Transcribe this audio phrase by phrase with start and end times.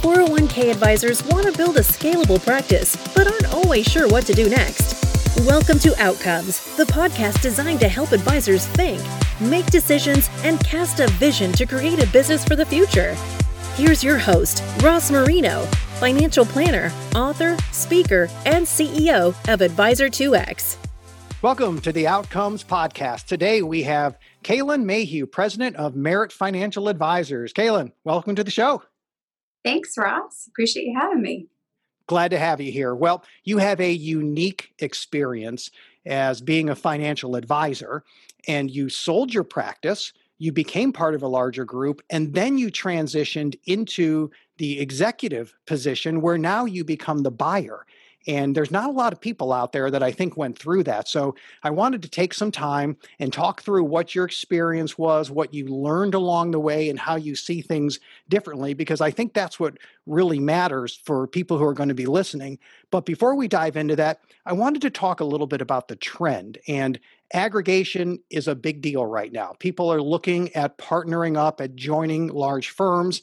[0.00, 4.48] 401k advisors want to build a scalable practice, but aren't always sure what to do
[4.48, 4.96] next.
[5.40, 9.02] Welcome to Outcomes, the podcast designed to help advisors think,
[9.42, 13.14] make decisions, and cast a vision to create a business for the future.
[13.74, 15.66] Here's your host, Ross Marino,
[15.98, 20.78] financial planner, author, speaker, and CEO of Advisor2X.
[21.42, 23.26] Welcome to the Outcomes Podcast.
[23.26, 27.52] Today we have Kaylin Mayhew, president of Merit Financial Advisors.
[27.52, 28.82] Kaylin, welcome to the show.
[29.64, 30.46] Thanks, Ross.
[30.48, 31.46] Appreciate you having me.
[32.06, 32.94] Glad to have you here.
[32.94, 35.70] Well, you have a unique experience
[36.06, 38.02] as being a financial advisor,
[38.48, 42.70] and you sold your practice, you became part of a larger group, and then you
[42.70, 47.86] transitioned into the executive position where now you become the buyer.
[48.26, 51.08] And there's not a lot of people out there that I think went through that.
[51.08, 55.54] So I wanted to take some time and talk through what your experience was, what
[55.54, 57.98] you learned along the way, and how you see things
[58.28, 62.06] differently, because I think that's what really matters for people who are going to be
[62.06, 62.58] listening.
[62.90, 65.96] But before we dive into that, I wanted to talk a little bit about the
[65.96, 66.58] trend.
[66.68, 67.00] And
[67.32, 69.54] aggregation is a big deal right now.
[69.58, 73.22] People are looking at partnering up, at joining large firms.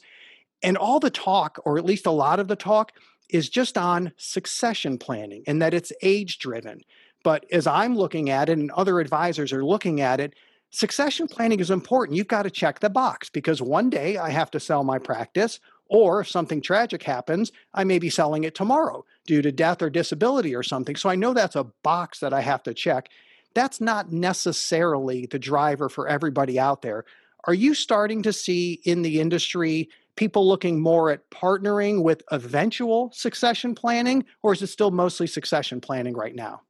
[0.62, 2.92] And all the talk, or at least a lot of the talk,
[3.28, 6.80] is just on succession planning and that it's age driven.
[7.22, 10.34] But as I'm looking at it and other advisors are looking at it,
[10.70, 12.16] succession planning is important.
[12.16, 15.60] You've got to check the box because one day I have to sell my practice,
[15.88, 19.90] or if something tragic happens, I may be selling it tomorrow due to death or
[19.90, 20.96] disability or something.
[20.96, 23.08] So I know that's a box that I have to check.
[23.54, 27.04] That's not necessarily the driver for everybody out there.
[27.44, 29.88] Are you starting to see in the industry
[30.18, 35.80] people looking more at partnering with eventual succession planning, or is it still mostly succession
[35.80, 36.60] planning right now?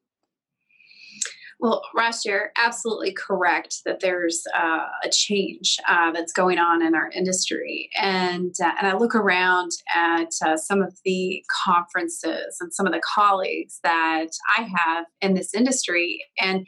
[1.59, 6.95] Well, Ross, you're absolutely correct that there's uh, a change uh, that's going on in
[6.95, 12.73] our industry, and uh, and I look around at uh, some of the conferences and
[12.73, 16.67] some of the colleagues that I have in this industry, and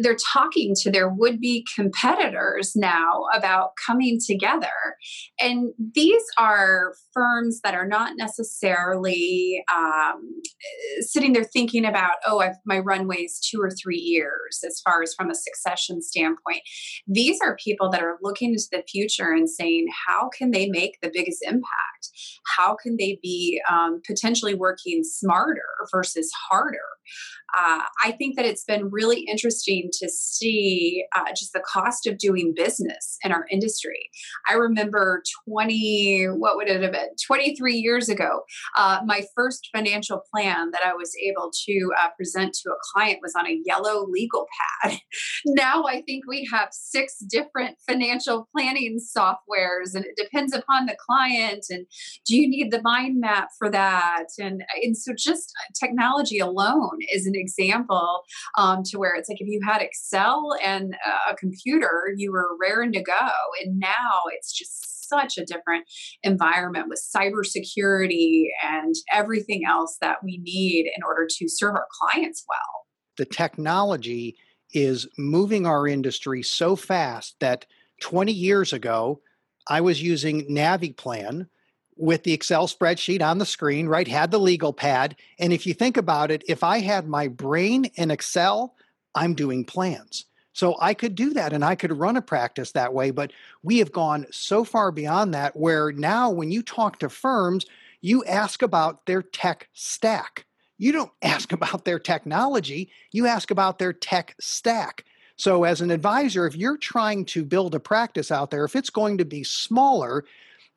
[0.00, 4.68] they're talking to their would-be competitors now about coming together.
[5.40, 10.40] And these are firms that are not necessarily um,
[11.00, 15.02] sitting there thinking about oh I've, my runway is two or three years as far
[15.02, 16.62] as from a succession standpoint.
[17.06, 20.98] These are people that are looking into the future and saying how can they make
[21.02, 21.64] the biggest impact
[22.56, 25.62] how can they be um, potentially working smarter
[25.92, 26.78] versus harder
[27.56, 32.18] uh, I think that it's been really interesting to see uh, just the cost of
[32.18, 34.08] doing business in our industry.
[34.48, 38.42] I remember 20, what would it have been, 23 years ago,
[38.76, 43.18] uh, my first financial plan that I was able to uh, present to a client
[43.20, 44.46] was on a yellow legal
[44.84, 45.00] pad.
[45.46, 50.96] now I think we have six different financial planning softwares, and it depends upon the
[51.04, 51.66] client.
[51.70, 51.86] And
[52.26, 54.26] do you need the mind map for that?
[54.38, 58.22] And, and so just uh, technology alone is an example
[58.56, 60.94] um, to where it's like if you had Excel and
[61.28, 63.28] a computer, you were raring to go.
[63.62, 65.84] And now it's just such a different
[66.22, 72.44] environment with cybersecurity and everything else that we need in order to serve our clients
[72.48, 72.86] well.
[73.16, 74.36] The technology
[74.72, 77.66] is moving our industry so fast that
[78.00, 79.20] 20 years ago,
[79.68, 81.48] I was using NaviPlan
[82.00, 84.08] with the Excel spreadsheet on the screen, right?
[84.08, 85.16] Had the legal pad.
[85.38, 88.74] And if you think about it, if I had my brain in Excel,
[89.14, 90.24] I'm doing plans.
[90.52, 93.10] So I could do that and I could run a practice that way.
[93.10, 97.66] But we have gone so far beyond that where now when you talk to firms,
[98.00, 100.46] you ask about their tech stack.
[100.78, 105.04] You don't ask about their technology, you ask about their tech stack.
[105.36, 108.90] So, as an advisor, if you're trying to build a practice out there, if it's
[108.90, 110.26] going to be smaller,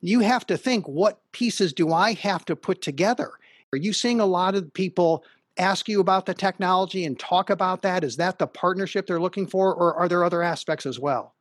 [0.04, 3.32] you have to think what pieces do I have to put together?
[3.72, 5.24] Are you seeing a lot of people
[5.56, 8.04] ask you about the technology and talk about that?
[8.04, 11.33] Is that the partnership they're looking for, or are there other aspects as well?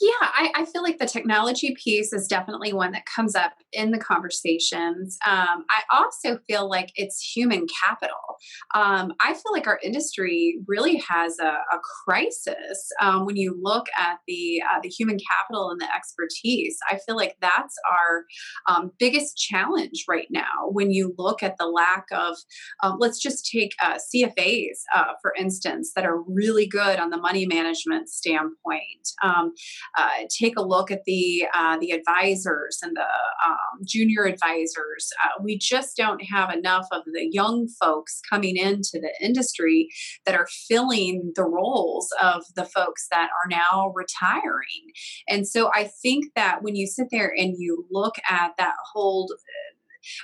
[0.00, 3.92] Yeah, I, I, feel like the technology piece is definitely one that comes up in
[3.92, 5.16] the conversations.
[5.26, 8.16] Um, I also feel like it's human capital.
[8.74, 13.86] Um, I feel like our industry really has a, a crisis um, when you look
[13.98, 16.76] at the uh, the human capital and the expertise.
[16.90, 18.24] I feel like that's our
[18.68, 20.68] um, biggest challenge right now.
[20.68, 22.36] When you look at the lack of,
[22.82, 27.16] um, let's just take uh, CFAs uh, for instance, that are really good on the
[27.16, 29.08] money management standpoint.
[29.96, 35.10] Uh, take a look at the uh, the advisors and the um, junior advisors.
[35.24, 39.88] Uh, we just don't have enough of the young folks coming into the industry
[40.24, 44.92] that are filling the roles of the folks that are now retiring.
[45.28, 49.28] And so I think that when you sit there and you look at that whole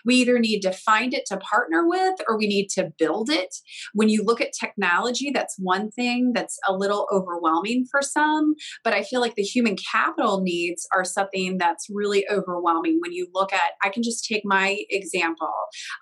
[0.05, 3.55] we either need to find it to partner with or we need to build it.
[3.95, 8.93] When you look at technology, that's one thing that's a little overwhelming for some, but
[8.93, 12.99] I feel like the human capital needs are something that's really overwhelming.
[13.01, 15.53] When you look at, I can just take my example.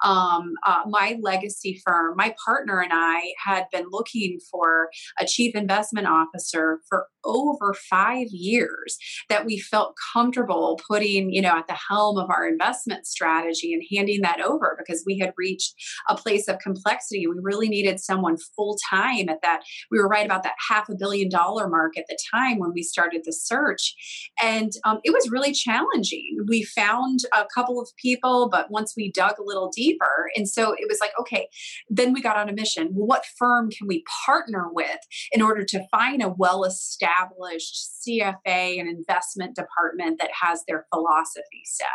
[0.04, 4.90] Um, uh, my legacy firm, my partner and I had been looking for
[5.20, 8.96] a chief investment officer for over five years
[9.28, 13.82] that we felt comfortable putting, you know, at the helm of our investment strategy and
[13.96, 15.74] handing that over because we had reached
[16.08, 17.24] a place of complexity.
[17.24, 19.60] And we really needed someone full time at that.
[19.90, 22.82] We were right about that half a billion dollar mark at the time when we
[22.82, 23.94] started the search.
[24.42, 26.38] And um, it was really challenging.
[26.48, 30.72] We found a couple of people, but once we dug a little deeper, and so
[30.72, 31.48] it was like, okay,
[31.88, 32.88] then we got on a mission.
[32.92, 34.98] What firm can we partner with
[35.32, 41.62] in order to find a well established CFA and investment department that has their philosophy
[41.64, 41.88] set?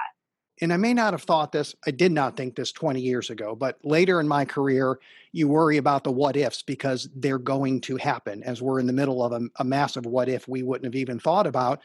[0.61, 3.55] And I may not have thought this, I did not think this 20 years ago,
[3.55, 4.99] but later in my career,
[5.33, 8.93] you worry about the what ifs because they're going to happen as we're in the
[8.93, 11.81] middle of a, a, massive what if we wouldn't have even thought about.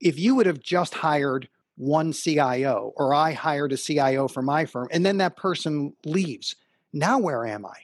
[0.00, 4.66] If you would have just hired one CIO or I hired a CIO for my
[4.66, 6.56] firm and then that person leaves,
[6.92, 7.76] now where am I?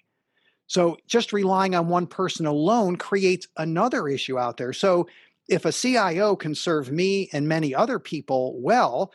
[0.66, 4.72] So just relying on one person alone creates another issue out there.
[4.72, 5.06] So
[5.48, 9.12] if a CIO can serve me and many other people well,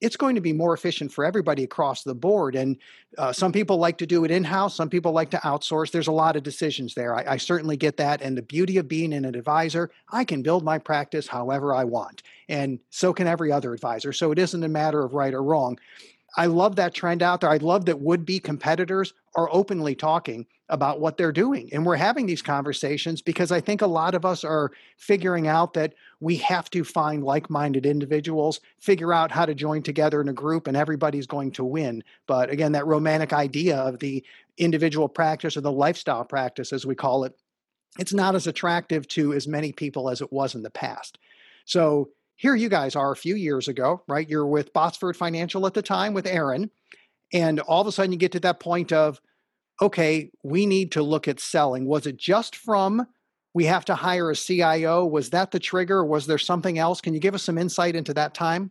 [0.00, 2.54] it's going to be more efficient for everybody across the board.
[2.54, 2.76] And
[3.16, 5.90] uh, some people like to do it in house, some people like to outsource.
[5.90, 7.14] There's a lot of decisions there.
[7.16, 8.20] I, I, certainly get that.
[8.20, 12.22] And the beauty of being an advisor, I can build my practice however I want.
[12.48, 14.12] And so can every other advisor.
[14.12, 15.78] So it isn't a matter of right or wrong.
[16.36, 17.50] I love that trend out there.
[17.50, 21.68] I love that would be competitors are openly talking about what they're doing.
[21.72, 25.74] And we're having these conversations because I think a lot of us are figuring out
[25.74, 30.28] that we have to find like minded individuals, figure out how to join together in
[30.28, 32.02] a group, and everybody's going to win.
[32.26, 34.24] But again, that romantic idea of the
[34.58, 37.38] individual practice or the lifestyle practice, as we call it,
[37.98, 41.18] it's not as attractive to as many people as it was in the past.
[41.64, 44.28] So here you guys are a few years ago, right?
[44.28, 46.70] You're with Botsford Financial at the time with Erin.
[47.32, 49.20] And all of a sudden you get to that point of,
[49.80, 51.86] okay, we need to look at selling.
[51.86, 53.06] Was it just from
[53.54, 55.06] we have to hire a CIO?
[55.06, 56.04] Was that the trigger?
[56.04, 57.00] Was there something else?
[57.00, 58.70] Can you give us some insight into that time?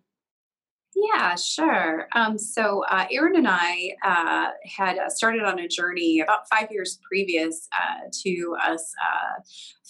[0.95, 2.07] Yeah, sure.
[2.15, 6.71] Um, so uh, Erin and I uh, had uh, started on a journey about five
[6.71, 9.41] years previous uh, to us uh,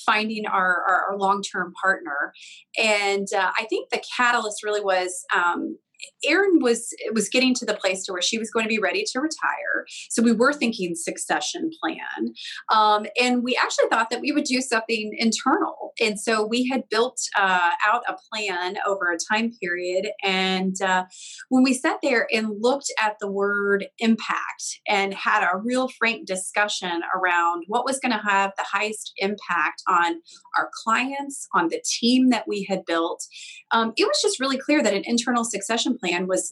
[0.05, 2.33] finding our, our, our long term partner.
[2.81, 5.77] And uh, I think the catalyst really was um,
[6.27, 9.03] Erin was was getting to the place to where she was going to be ready
[9.11, 9.85] to retire.
[10.09, 12.33] So we were thinking succession plan,
[12.71, 15.93] um, and we actually thought that we would do something internal.
[16.01, 20.09] And so we had built uh, out a plan over a time period.
[20.23, 21.05] And uh,
[21.49, 26.27] when we sat there and looked at the word impact and had a real frank
[26.27, 30.21] discussion around what was going to have the highest impact on
[30.57, 33.23] our clients, on the team that we had built,
[33.71, 36.51] um, it was just really clear that an internal succession plan was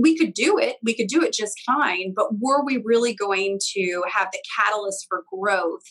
[0.00, 3.58] we could do it we could do it just fine but were we really going
[3.74, 5.82] to have the catalyst for growth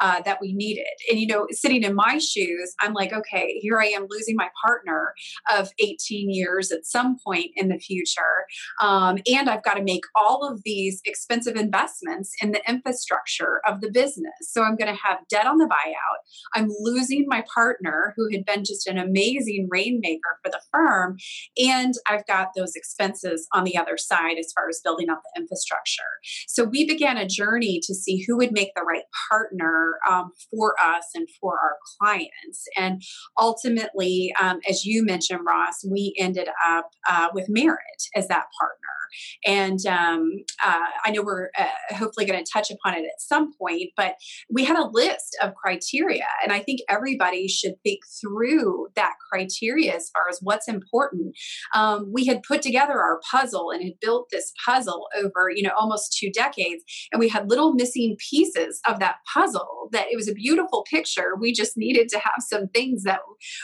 [0.00, 0.86] uh, that we needed?
[1.10, 4.48] And you know sitting in my shoes i'm like okay here i am losing my
[4.64, 5.14] partner
[5.56, 8.44] of 18 years at some point in the future
[8.80, 13.80] um, and i've got to make all of these expensive investments in the infrastructure of
[13.80, 14.32] the business.
[14.42, 16.20] So i'm going to have debt on the buyout.
[16.54, 21.16] I'm losing my partner who had been just an amazing rainmaker for the firm
[21.58, 25.40] and i've got those expenses on the other side as far as building up the
[25.40, 26.02] infrastructure.
[26.48, 30.74] So we began a journey to see who would make the right partner um, for
[30.80, 32.64] us and for our clients.
[32.76, 33.02] And
[33.38, 37.78] ultimately, um, as you mentioned, Ross, we ended up uh, with Merit
[38.14, 38.99] as that partner.
[39.46, 40.30] And um,
[40.64, 44.14] uh, I know we're uh, hopefully going to touch upon it at some point, but
[44.50, 46.26] we had a list of criteria.
[46.42, 51.36] And I think everybody should think through that criteria as far as what's important.
[51.74, 55.74] Um, we had put together our puzzle and had built this puzzle over, you know,
[55.78, 56.82] almost two decades.
[57.12, 61.34] And we had little missing pieces of that puzzle that it was a beautiful picture.
[61.38, 63.20] We just needed to have some things that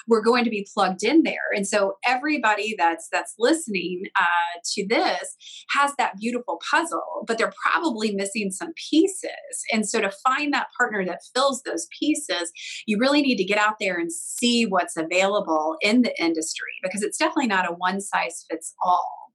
[0.06, 1.36] were going to be plugged in there.
[1.54, 5.35] And so everybody that's that's listening uh, to this,
[5.70, 9.30] has that beautiful puzzle, but they're probably missing some pieces.
[9.72, 12.52] And so to find that partner that fills those pieces,
[12.86, 17.02] you really need to get out there and see what's available in the industry because
[17.02, 19.32] it's definitely not a one size fits all.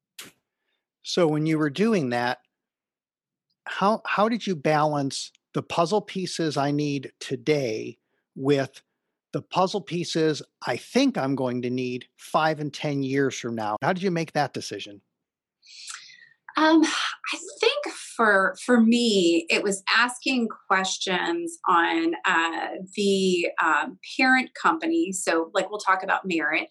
[1.03, 2.39] So when you were doing that,
[3.65, 7.97] how how did you balance the puzzle pieces I need today
[8.35, 8.81] with
[9.33, 13.77] the puzzle pieces I think I'm going to need five and 10 years from now.
[13.81, 15.01] How did you make that decision?
[16.57, 24.51] Um, I think for for me, it was asking questions on uh, the um, parent
[24.61, 25.11] company.
[25.11, 26.67] So, like we'll talk about Merit.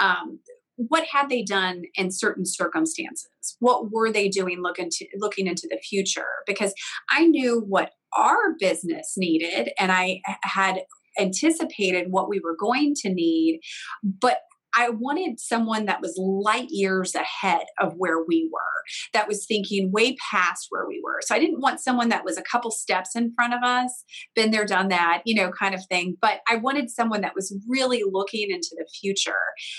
[0.00, 0.40] Um,
[0.76, 3.28] what had they done in certain circumstances?
[3.58, 6.26] What were they doing looking to looking into the future?
[6.46, 6.74] Because
[7.10, 10.80] I knew what our business needed, and I had
[11.18, 13.60] anticipated what we were going to need,
[14.02, 14.38] but
[14.76, 18.60] I wanted someone that was light years ahead of where we were,
[19.12, 21.20] that was thinking way past where we were.
[21.22, 24.50] So I didn't want someone that was a couple steps in front of us, been
[24.50, 26.16] there, done that, you know, kind of thing.
[26.20, 29.32] But I wanted someone that was really looking into the future.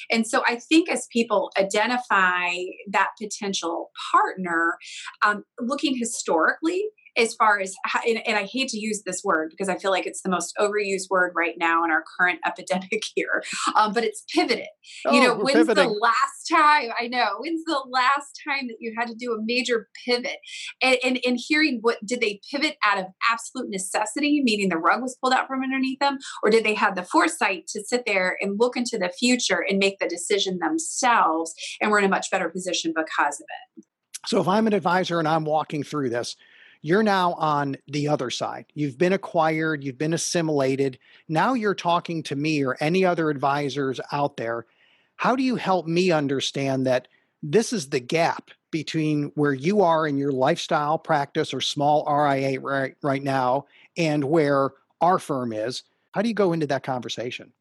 [0.09, 2.51] And so I think as people identify
[2.91, 4.77] that potential partner,
[5.25, 6.85] um, looking historically,
[7.17, 7.73] as far as
[8.07, 10.53] and, and, i hate to use this word because i feel like it's the most
[10.59, 13.43] overused word right now in our current epidemic here
[13.75, 14.67] um, but it's pivoted.
[15.05, 15.87] Oh, you know when's pivoting.
[15.87, 19.37] the last time i know when's the last time that you had to do a
[19.43, 20.37] major pivot?
[20.81, 25.01] And, and, and hearing what did they pivot out of absolute necessity meaning the rug
[25.01, 28.37] was pulled out from underneath them or did they have the foresight to sit there
[28.41, 32.29] and look into the future and make the decision themselves and we're in a much
[32.31, 33.45] better position because of
[33.77, 33.85] it?
[34.27, 36.35] So if i'm an advisor and i'm walking through this
[36.81, 38.65] you're now on the other side.
[38.73, 40.97] You've been acquired, you've been assimilated.
[41.27, 44.65] Now you're talking to me or any other advisors out there.
[45.15, 47.07] How do you help me understand that
[47.43, 52.59] this is the gap between where you are in your lifestyle practice or small RIA
[52.59, 55.83] right, right now and where our firm is?
[56.11, 57.53] How do you go into that conversation?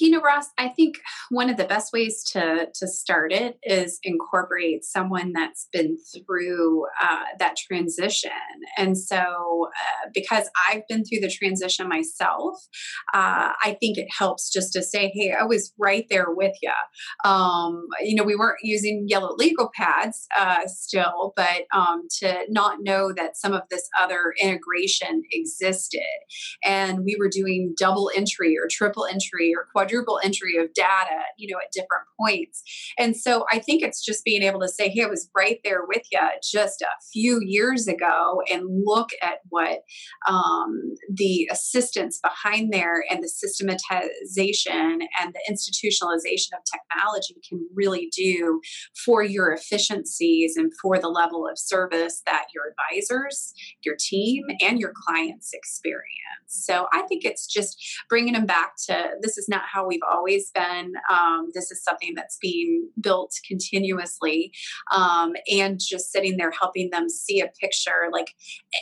[0.00, 0.96] You know, Ross, I think
[1.30, 6.86] one of the best ways to to start it is incorporate someone that's been through
[7.00, 8.30] uh, that transition.
[8.76, 12.56] And so, uh, because I've been through the transition myself,
[13.14, 16.72] uh, I think it helps just to say, "Hey, I was right there with you."
[17.24, 22.78] Um, you know, we weren't using yellow legal pads uh, still, but um, to not
[22.80, 26.00] know that some of this other integration existed,
[26.64, 31.52] and we were doing double entry or triple entry or quadruple entry of data, you
[31.52, 32.62] know, at different points.
[32.98, 35.82] And so I think it's just being able to say, hey, I was right there
[35.86, 39.80] with you just a few years ago and look at what
[40.26, 48.08] um, the assistance behind there and the systematization and the institutionalization of technology can really
[48.16, 48.62] do
[49.04, 53.52] for your efficiencies and for the level of service that your advisors,
[53.84, 56.06] your team, and your clients experience.
[56.46, 57.76] So I think it's just
[58.08, 60.92] bringing them back to this is not how we've always been.
[61.10, 64.52] Um, this is something that's being built continuously,
[64.92, 68.08] um, and just sitting there helping them see a picture.
[68.12, 68.34] Like,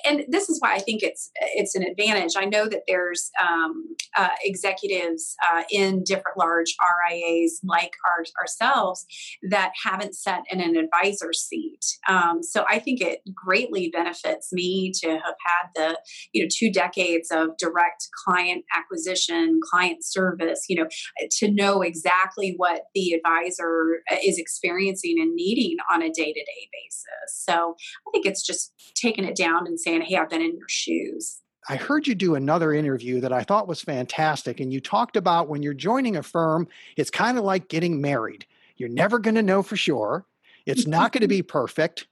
[0.05, 2.33] and this is why I think it's it's an advantage.
[2.37, 3.85] I know that there's um,
[4.17, 9.07] uh, executives uh, in different large RIAs like our, ourselves
[9.49, 11.85] that haven't sat in an advisor seat.
[12.09, 15.99] Um, so I think it greatly benefits me to have had the
[16.33, 20.65] you know two decades of direct client acquisition, client service.
[20.69, 20.89] You know,
[21.31, 26.41] to know exactly what the advisor uh, is experiencing and needing on a day to
[26.41, 27.45] day basis.
[27.45, 27.77] So
[28.07, 31.41] I think it's just taking it down and saying, hey, I've been in your shoes.
[31.69, 34.61] I heard you do another interview that I thought was fantastic.
[34.61, 38.47] And you talked about when you're joining a firm, it's kind of like getting married.
[38.77, 40.27] You're never going to know for sure.
[40.67, 42.07] It's not going to be perfect.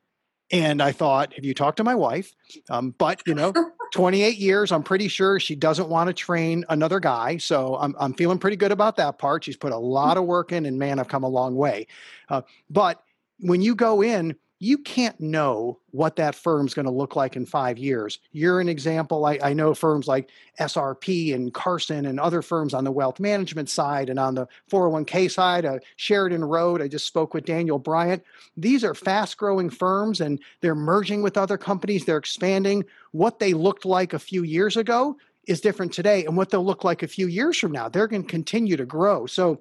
[0.50, 2.34] And I thought, have you talked to my wife?
[2.70, 3.52] Um, but, you know,
[3.92, 7.36] 28 years, I'm pretty sure she doesn't want to train another guy.
[7.36, 9.44] So I'm, I'm feeling pretty good about that part.
[9.44, 11.86] She's put a lot of work in, and man, I've come a long way.
[12.28, 13.04] Uh, but
[13.38, 17.44] when you go in, you can't know what that firm's going to look like in
[17.44, 18.20] five years.
[18.30, 19.24] You're an example.
[19.24, 23.68] I, I, know firms like SRP and Carson and other firms on the wealth management
[23.68, 26.80] side and on the 401k side, uh, Sheridan Road.
[26.80, 28.22] I just spoke with Daniel Bryant.
[28.56, 32.84] These are fast growing firms and they're merging with other companies, they're expanding.
[33.10, 35.16] What they looked like a few years ago
[35.48, 37.88] is different today, and what they'll look like a few years from now.
[37.88, 39.26] They're going to continue to grow.
[39.26, 39.60] So,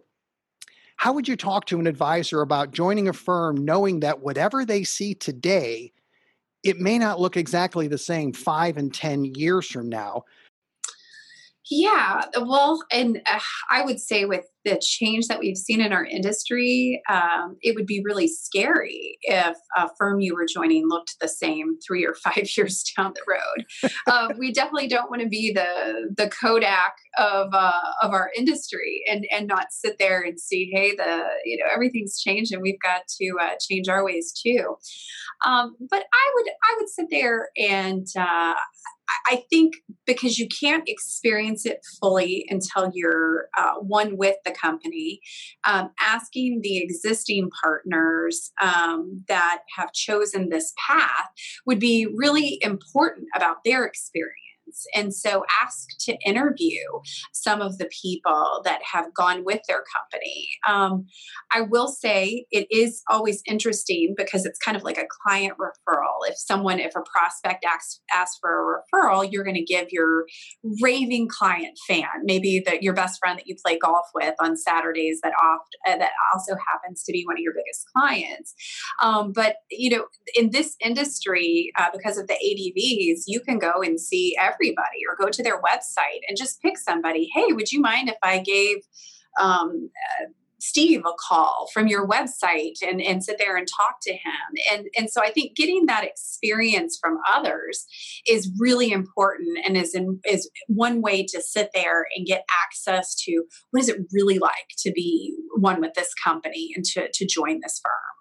[1.01, 4.83] how would you talk to an advisor about joining a firm knowing that whatever they
[4.83, 5.91] see today,
[6.61, 10.21] it may not look exactly the same five and 10 years from now?
[11.71, 13.39] Yeah, well, and uh,
[13.71, 17.85] I would say with the change that we've seen in our industry, um, it would
[17.85, 22.47] be really scary if a firm you were joining looked the same three or five
[22.55, 23.91] years down the road.
[24.07, 29.03] uh, we definitely don't want to be the the Kodak of uh, of our industry
[29.09, 32.81] and and not sit there and see, hey, the you know everything's changed and we've
[32.81, 34.75] got to uh, change our ways too.
[35.45, 38.53] Um, but I would I would sit there and uh,
[39.27, 39.75] I think
[40.05, 45.19] because you can't experience it fully until you're uh, one with the company,
[45.65, 51.29] um, asking the existing partners um, that have chosen this path
[51.65, 54.35] would be really important about their experience.
[54.95, 56.81] And so ask to interview
[57.33, 60.49] some of the people that have gone with their company.
[60.67, 61.05] Um,
[61.51, 66.27] I will say it is always interesting because it's kind of like a client referral.
[66.27, 70.25] If someone, if a prospect asks, asks for a referral, you're going to give your
[70.81, 75.33] raving client fan, maybe your best friend that you play golf with on Saturdays that
[75.43, 78.53] oft, uh, that also happens to be one of your biggest clients.
[79.01, 83.81] Um, but you know, in this industry, uh, because of the ADVs, you can go
[83.81, 87.29] and see every everybody or go to their website and just pick somebody.
[87.33, 88.77] Hey, would you mind if I gave
[89.39, 89.89] um,
[90.21, 90.25] uh,
[90.59, 94.21] Steve a call from your website and, and sit there and talk to him.
[94.71, 97.87] And, and so I think getting that experience from others
[98.27, 103.15] is really important and is, in, is one way to sit there and get access
[103.23, 107.25] to what is it really like to be one with this company and to, to
[107.25, 108.20] join this firm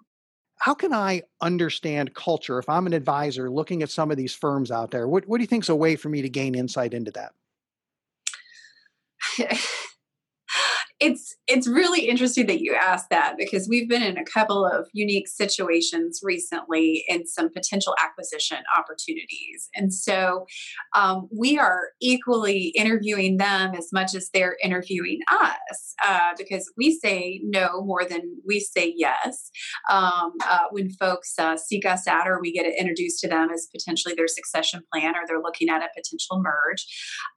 [0.60, 4.70] how can I understand culture if I'm an advisor looking at some of these firms
[4.70, 5.08] out there?
[5.08, 7.32] What, what do you think is a way for me to gain insight into that?
[11.00, 14.86] it's it's really interesting that you asked that because we've been in a couple of
[14.92, 19.68] unique situations recently in some potential acquisition opportunities.
[19.74, 20.46] And so
[20.94, 26.92] um, we are equally interviewing them as much as they're interviewing us uh, because we
[26.92, 29.50] say no more than we say yes.
[29.90, 33.68] Um, uh, when folks uh, seek us out or we get introduced to them as
[33.72, 36.86] potentially their succession plan or they're looking at a potential merge.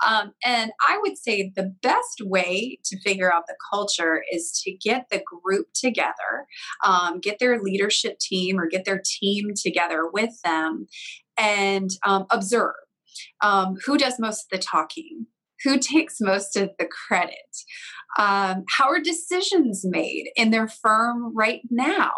[0.06, 4.62] Um, and i would say the best way to figure out the the culture is
[4.64, 6.48] to get the group together,
[6.84, 10.88] um, get their leadership team or get their team together with them
[11.38, 12.74] and um, observe
[13.42, 15.28] um, who does most of the talking,
[15.64, 17.36] who takes most of the credit.
[18.20, 22.12] Um, how are decisions made in their firm right now?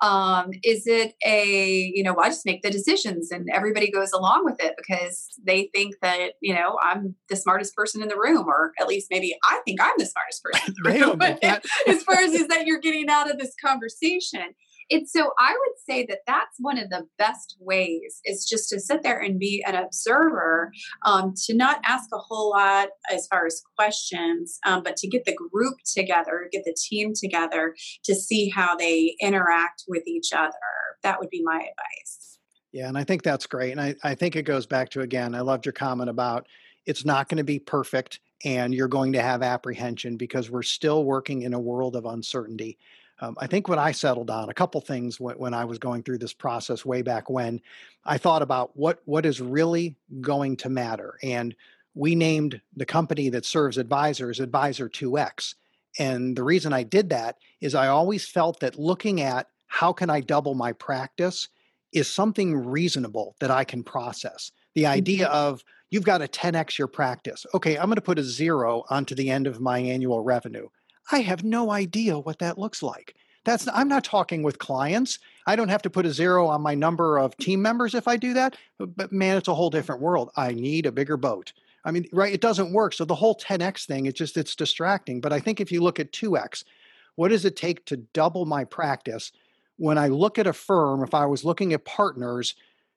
[0.00, 4.12] Um, is it a, you know, well, I just make the decisions and everybody goes
[4.12, 8.16] along with it because they think that, you know, I'm the smartest person in the
[8.16, 11.22] room, or at least maybe I think I'm the smartest person in the room.
[11.88, 14.54] as far as is that you're getting out of this conversation
[14.92, 18.78] it's so i would say that that's one of the best ways is just to
[18.78, 20.70] sit there and be an observer
[21.04, 25.24] um, to not ask a whole lot as far as questions um, but to get
[25.24, 27.74] the group together get the team together
[28.04, 30.52] to see how they interact with each other.
[31.02, 32.38] That would be my advice.
[32.72, 35.34] Yeah and i think that's great and i, I think it goes back to again
[35.34, 36.46] i loved your comment about
[36.86, 41.04] it's not going to be perfect and you're going to have apprehension because we're still
[41.04, 42.78] working in a world of uncertainty
[43.20, 46.02] um, I think when I settled on a couple things when, when I was going
[46.02, 47.60] through this process way back when,
[48.04, 51.54] I thought about what what is really going to matter, and
[51.94, 55.54] we named the company that serves advisors Advisor 2X.
[55.98, 60.10] And the reason I did that is I always felt that looking at how can
[60.10, 61.48] I double my practice
[61.92, 64.50] is something reasonable that I can process.
[64.74, 65.34] The idea mm-hmm.
[65.34, 67.44] of you've got to 10x your practice.
[67.54, 70.68] Okay, I'm going to put a zero onto the end of my annual revenue.
[71.12, 73.14] I have no idea what that looks like.
[73.44, 75.18] That's I'm not talking with clients.
[75.46, 78.16] I don't have to put a zero on my number of team members if I
[78.16, 78.56] do that.
[78.78, 80.30] But, but man, it's a whole different world.
[80.36, 81.52] I need a bigger boat.
[81.84, 82.32] I mean, right?
[82.32, 82.94] It doesn't work.
[82.94, 85.20] So the whole 10x thing, it's just it's distracting.
[85.20, 86.64] But I think if you look at 2x,
[87.16, 89.32] what does it take to double my practice?
[89.76, 92.54] When I look at a firm, if I was looking at partners,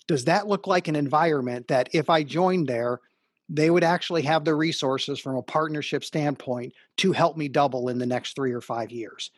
[0.08, 3.01] does that look like an environment that if I joined there,
[3.49, 7.99] they would actually have the resources from a partnership standpoint to help me double in
[7.99, 9.31] the next three or five years.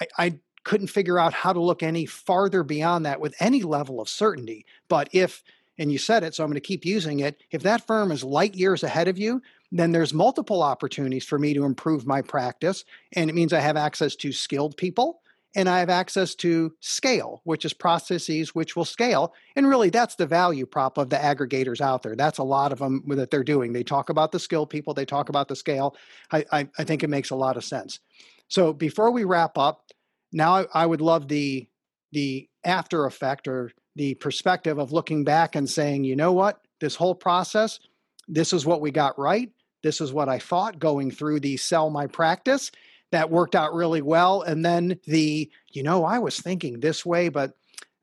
[0.00, 4.00] I, I, couldn't figure out how to look any farther beyond that with any level
[4.00, 4.64] of certainty.
[4.88, 5.44] But if,
[5.76, 8.24] and you said it, so I'm going to keep using it, if that firm is
[8.24, 12.84] light years ahead of you, then there's multiple opportunities for me to improve my practice.
[13.12, 15.20] And it means I have access to skilled people
[15.54, 19.34] and I have access to scale, which is processes which will scale.
[19.54, 22.16] And really, that's the value prop of the aggregators out there.
[22.16, 23.72] That's a lot of them that they're doing.
[23.72, 25.96] They talk about the skill people, they talk about the scale.
[26.32, 28.00] I, I, I think it makes a lot of sense.
[28.48, 29.84] So before we wrap up,
[30.32, 31.68] now I, I would love the
[32.12, 36.94] the after effect or the perspective of looking back and saying, you know what, this
[36.94, 37.80] whole process,
[38.28, 39.50] this is what we got right.
[39.82, 42.70] This is what I thought going through the sell my practice
[43.14, 44.42] that worked out really well.
[44.42, 47.52] And then the, you know, I was thinking this way, but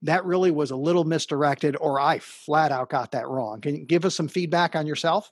[0.01, 3.61] that really was a little misdirected, or I flat out got that wrong.
[3.61, 5.31] Can you give us some feedback on yourself?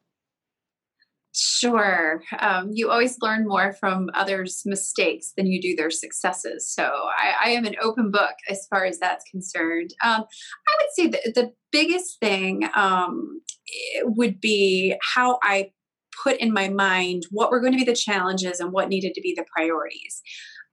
[1.34, 2.22] Sure.
[2.40, 6.70] Um, you always learn more from others' mistakes than you do their successes.
[6.72, 9.92] So I, I am an open book as far as that's concerned.
[10.04, 13.42] Um, I would say that the biggest thing um,
[14.04, 15.72] would be how I
[16.24, 19.22] put in my mind what were going to be the challenges and what needed to
[19.22, 20.22] be the priorities.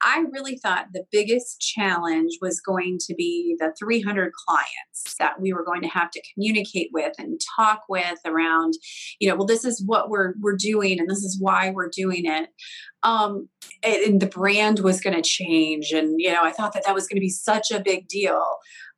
[0.02, 5.54] I really thought the biggest challenge was going to be the 300 clients that we
[5.54, 8.74] were going to have to communicate with and talk with around,
[9.20, 12.26] you know, well, this is what we're we're doing and this is why we're doing
[12.26, 12.50] it.
[13.02, 13.48] Um,
[13.82, 17.06] and the brand was going to change, and you know, I thought that that was
[17.06, 18.44] going to be such a big deal.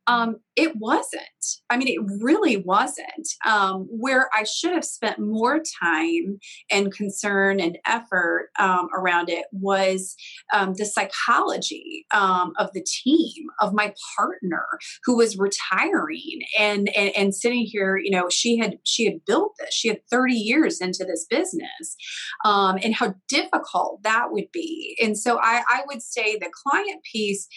[0.09, 1.23] Um, it wasn't.
[1.69, 3.27] I mean, it really wasn't.
[3.47, 6.39] Um, where I should have spent more time
[6.71, 10.15] and concern and effort um, around it was
[10.53, 14.65] um, the psychology um, of the team, of my partner
[15.05, 17.97] who was retiring and, and, and sitting here.
[17.97, 19.73] You know, she had she had built this.
[19.73, 21.95] She had thirty years into this business,
[22.43, 24.97] um, and how difficult that would be.
[25.01, 27.47] And so I, I would say the client piece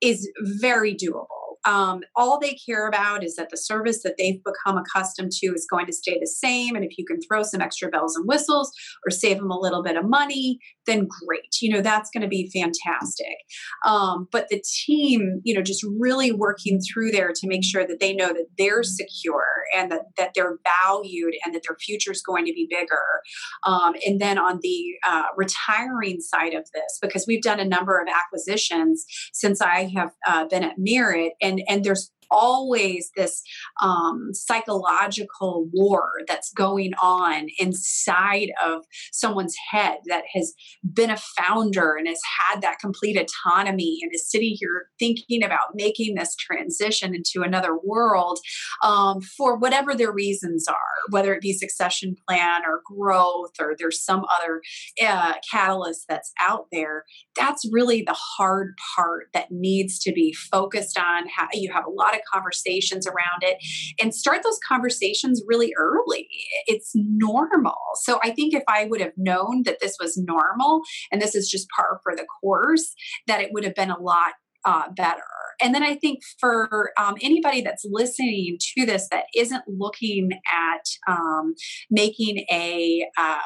[0.00, 1.26] is very doable
[1.64, 5.66] um, all they care about is that the service that they've become accustomed to is
[5.70, 6.74] going to stay the same.
[6.74, 8.72] And if you can throw some extra bells and whistles
[9.06, 11.56] or save them a little bit of money, then great.
[11.60, 13.36] You know, that's going to be fantastic.
[13.84, 18.00] Um, but the team, you know, just really working through there to make sure that
[18.00, 19.44] they know that they're secure
[19.76, 23.20] and that, that they're valued and that their future is going to be bigger.
[23.64, 28.00] Um, and then on the uh, retiring side of this, because we've done a number
[28.00, 33.42] of acquisitions since I have uh, been at Merit, and and there's always this
[33.82, 40.54] um, psychological war that's going on inside of someone's head that has
[40.92, 45.74] been a founder and has had that complete autonomy and is sitting here thinking about
[45.74, 48.38] making this transition into another world
[48.82, 50.74] um, for whatever their reasons are,
[51.10, 54.60] whether it be succession plan or growth or there's some other
[55.04, 57.04] uh, catalyst that's out there.
[57.36, 61.28] That's really the hard part that needs to be focused on.
[61.28, 63.56] How you have a lot of conversations around it
[64.00, 66.28] and start those conversations really early.
[66.66, 67.78] It's normal.
[68.02, 71.48] So I think if I would have known that this was normal and this is
[71.48, 72.94] just par for the course,
[73.26, 75.22] that it would have been a lot uh, better.
[75.62, 80.84] And then I think for um, anybody that's listening to this that isn't looking at
[81.08, 81.54] um,
[81.90, 83.38] making a uh,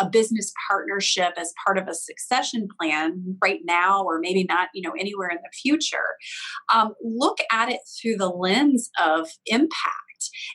[0.00, 4.82] a business partnership as part of a succession plan right now, or maybe not, you
[4.82, 6.16] know, anywhere in the future,
[6.72, 10.04] um, look at it through the lens of impact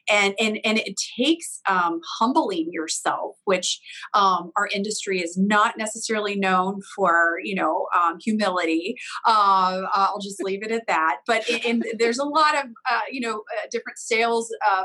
[0.09, 3.79] and and and it takes um, humbling yourself which
[4.13, 8.95] um, our industry is not necessarily known for you know um, humility.
[9.25, 11.17] Uh, i'll just leave it at that.
[11.25, 14.83] But in, in, there's a lot of uh, you know uh, different sales uh,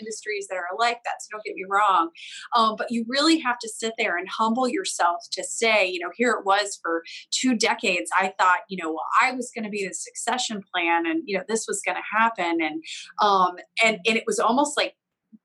[0.00, 2.10] industries that are like that so don't get me wrong.
[2.54, 6.10] Um, but you really have to sit there and humble yourself to say you know
[6.14, 8.10] here it was for two decades.
[8.14, 11.36] I thought you know well, i was going to be the succession plan and you
[11.36, 12.58] know this was going to happen.
[12.60, 12.82] And
[13.22, 14.94] um and and it was almost like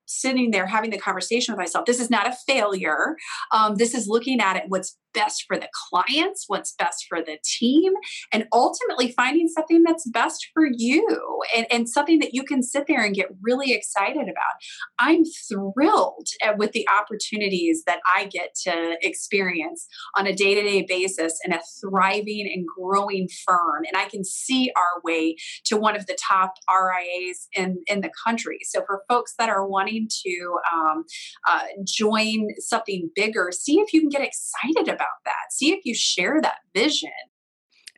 [0.09, 3.15] sitting there having the conversation with myself this is not a failure
[3.51, 7.37] um, this is looking at it what's best for the clients, what's best for the
[7.43, 7.93] team,
[8.31, 12.85] and ultimately finding something that's best for you and, and something that you can sit
[12.87, 14.55] there and get really excited about.
[14.97, 20.85] I'm thrilled with the opportunities that I get to experience on a day to day
[20.87, 23.83] basis in a thriving and growing firm.
[23.85, 28.11] And I can see our way to one of the top RIAs in, in the
[28.25, 28.59] country.
[28.63, 31.03] So for folks that are wanting to um,
[31.47, 35.51] uh, join something bigger, see if you can get excited about about that.
[35.51, 37.09] See if you share that vision.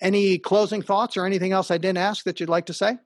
[0.02, 2.98] Any closing thoughts or anything else I didn't ask that you'd like to say?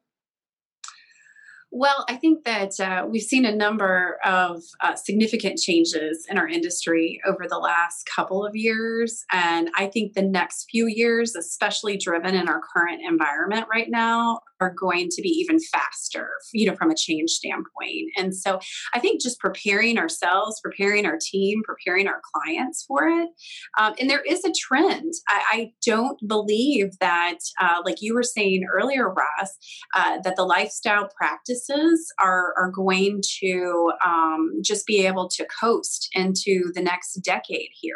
[1.77, 6.47] Well, I think that uh, we've seen a number of uh, significant changes in our
[6.47, 9.25] industry over the last couple of years.
[9.33, 14.39] And I think the next few years, especially driven in our current environment right now,
[14.59, 18.11] are going to be even faster, you know, from a change standpoint.
[18.17, 18.59] And so
[18.93, 23.29] I think just preparing ourselves, preparing our team, preparing our clients for it.
[23.77, 25.13] Um, and there is a trend.
[25.27, 29.57] I, I don't believe that, uh, like you were saying earlier, Ross,
[29.95, 36.09] uh, that the lifestyle practices are, are going to um, just be able to coast
[36.13, 37.95] into the next decade here.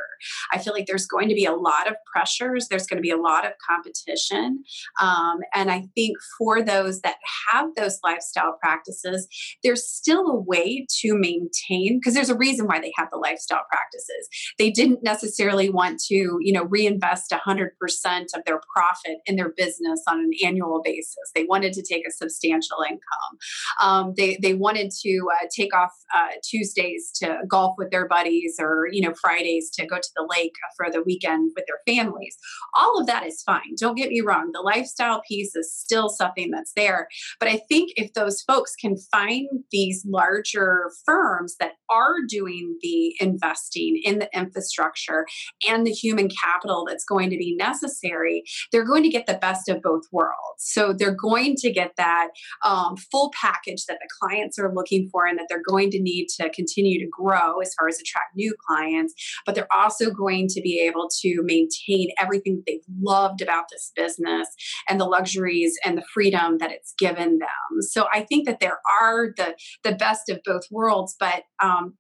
[0.52, 3.12] I feel like there's going to be a lot of pressures, there's going to be
[3.12, 4.64] a lot of competition.
[5.02, 7.18] Um, and I think for for those that
[7.52, 9.28] have those lifestyle practices,
[9.64, 13.62] there's still a way to maintain because there's a reason why they have the lifestyle
[13.70, 14.28] practices.
[14.58, 17.68] They didn't necessarily want to, you know, reinvest 100%
[18.36, 21.18] of their profit in their business on an annual basis.
[21.36, 23.38] They wanted to take a substantial income.
[23.80, 28.56] Um, they, they wanted to uh, take off uh, Tuesdays to golf with their buddies
[28.60, 32.38] or, you know, Fridays to go to the lake for the weekend with their families.
[32.74, 33.76] All of that is fine.
[33.78, 34.50] Don't get me wrong.
[34.52, 37.08] The lifestyle piece is still something that's there.
[37.40, 43.16] But I think if those folks can find these larger firms that are doing the
[43.20, 45.26] investing in the infrastructure
[45.68, 49.70] and the human capital that's going to be necessary, they're going to get the best
[49.70, 50.34] of both worlds.
[50.60, 52.30] So they're going to get that
[52.66, 56.28] um, full package that the clients are looking for and that they're going to need
[56.40, 59.14] to continue to grow as far as attract new clients.
[59.46, 64.48] But they're also going to be able to maintain everything they've loved about this business
[64.88, 67.82] and the luxuries and the freedom that it's given them.
[67.82, 71.16] So I think that there are the the best of both worlds.
[71.20, 71.96] But um,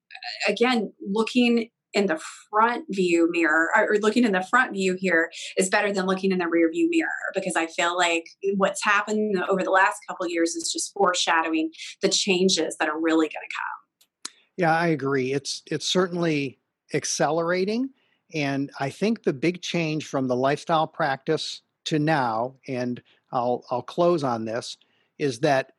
[0.47, 5.69] again, looking in the front view mirror or looking in the front view here is
[5.69, 8.25] better than looking in the rear view mirror because I feel like
[8.57, 11.71] what's happened over the last couple years is just foreshadowing
[12.03, 14.33] the changes that are really going to come.
[14.57, 15.33] Yeah, I agree.
[15.33, 16.59] It's it's certainly
[16.93, 17.89] accelerating
[18.33, 23.81] and I think the big change from the lifestyle practice to now and I'll I'll
[23.81, 24.77] close on this
[25.17, 25.73] is that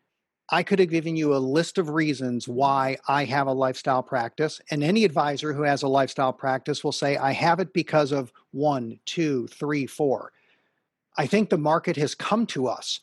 [0.53, 4.61] I could have given you a list of reasons why I have a lifestyle practice.
[4.71, 8.33] And any advisor who has a lifestyle practice will say, I have it because of
[8.51, 10.33] one, two, three, four.
[11.17, 13.01] I think the market has come to us,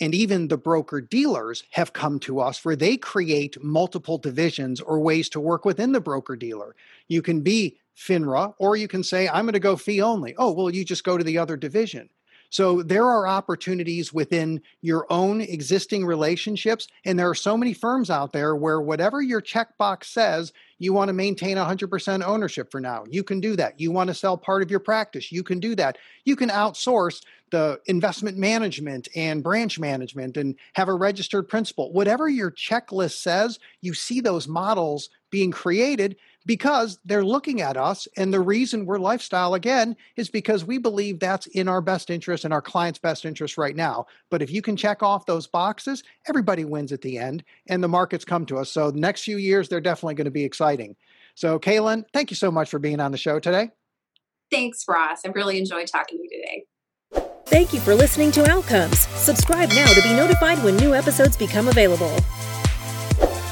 [0.00, 4.98] and even the broker dealers have come to us where they create multiple divisions or
[4.98, 6.74] ways to work within the broker dealer.
[7.06, 10.34] You can be FINRA, or you can say, I'm going to go fee only.
[10.36, 12.08] Oh, well, you just go to the other division.
[12.50, 16.88] So there are opportunities within your own existing relationships.
[17.04, 21.08] And there are so many firms out there where whatever your checkbox says, you want
[21.08, 23.04] to maintain 100% ownership for now.
[23.10, 23.78] You can do that.
[23.80, 25.30] You want to sell part of your practice.
[25.30, 25.98] You can do that.
[26.24, 31.92] You can outsource the investment management and branch management and have a registered principal.
[31.92, 36.16] Whatever your checklist says, you see those models being created
[36.48, 38.08] because they're looking at us.
[38.16, 42.46] And the reason we're lifestyle again is because we believe that's in our best interest
[42.46, 44.06] and our client's best interest right now.
[44.30, 47.88] But if you can check off those boxes, everybody wins at the end and the
[47.88, 48.72] markets come to us.
[48.72, 50.96] So the next few years, they're definitely going to be exciting.
[51.34, 53.70] So, Kaylin, thank you so much for being on the show today.
[54.50, 55.26] Thanks, Ross.
[55.26, 56.64] I really enjoyed talking to you today.
[57.44, 59.00] Thank you for listening to Outcomes.
[59.00, 62.16] Subscribe now to be notified when new episodes become available.